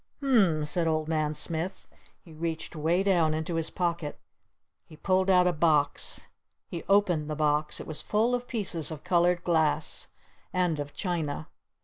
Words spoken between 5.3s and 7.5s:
a box. He opened the